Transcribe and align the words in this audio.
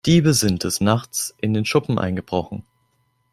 Diebe 0.07 0.33
sind 0.33 0.63
des 0.63 0.81
Nachts 0.81 1.35
in 1.41 1.53
den 1.53 1.63
Schuppen 1.63 1.99
eingebrochen. 1.99 2.63